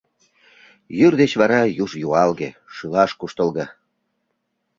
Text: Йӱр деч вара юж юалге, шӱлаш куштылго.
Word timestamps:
Йӱр 0.99 1.13
деч 1.21 1.31
вара 1.41 1.61
юж 1.83 1.91
юалге, 2.05 2.49
шӱлаш 2.75 3.11
куштылго. 3.19 3.65